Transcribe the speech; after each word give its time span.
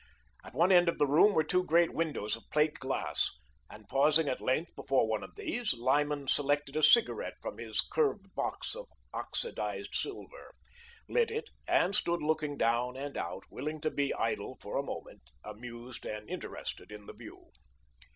At 0.43 0.55
one 0.55 0.71
end 0.71 0.89
of 0.89 0.97
the 0.97 1.05
room 1.05 1.35
were 1.35 1.43
two 1.43 1.63
great 1.63 1.93
windows 1.93 2.35
of 2.35 2.49
plate 2.49 2.79
glass, 2.79 3.29
and 3.69 3.87
pausing 3.87 4.27
at 4.27 4.41
length 4.41 4.75
before 4.75 5.07
one 5.07 5.21
of 5.21 5.35
these, 5.35 5.75
Lyman 5.75 6.27
selected 6.27 6.75
a 6.75 6.81
cigarette 6.81 7.35
from 7.39 7.59
his 7.59 7.81
curved 7.81 8.33
box 8.33 8.73
of 8.75 8.87
oxydized 9.13 9.93
silver, 9.93 10.53
lit 11.07 11.29
it 11.29 11.49
and 11.67 11.93
stood 11.93 12.23
looking 12.23 12.57
down 12.57 12.97
and 12.97 13.15
out, 13.15 13.43
willing 13.51 13.79
to 13.81 13.91
be 13.91 14.11
idle 14.15 14.57
for 14.59 14.77
a 14.79 14.83
moment, 14.83 15.21
amused 15.43 16.03
and 16.07 16.27
interested 16.27 16.91
in 16.91 17.05
the 17.05 17.13
view. 17.13 17.51